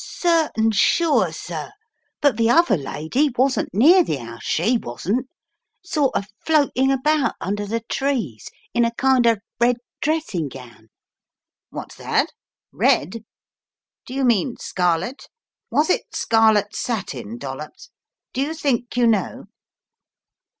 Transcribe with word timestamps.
"Certain 0.03 0.71
sure, 0.71 1.31
sir, 1.31 1.71
but 2.21 2.35
the 2.35 2.49
other 2.49 2.75
lady 2.75 3.29
wasn't 3.37 3.71
near 3.71 4.03
the 4.03 4.15
house 4.15 4.43
she 4.43 4.75
wasn't. 4.79 5.27
Sort 5.83 6.15
of 6.15 6.25
floating 6.43 6.91
about 6.91 7.35
under 7.39 7.67
the 7.67 7.81
trees 7.81 8.49
in 8.73 8.83
a 8.83 8.89
kind 8.95 9.27
of 9.27 9.37
red 9.59 9.77
dressing 10.01 10.49
gown" 10.49 10.87
"What's 11.69 11.97
that— 11.97 12.29
red— 12.71 13.25
do 14.07 14.15
you 14.15 14.25
mean 14.25 14.57
scarlet? 14.57 15.27
Was 15.69 15.87
it 15.87 16.05
scarlet 16.15 16.75
satin, 16.75 17.37
Dollops? 17.37 17.91
Do 18.33 18.41
you 18.41 18.55
think 18.55 18.97
you 18.97 19.05
know?" 19.05 19.43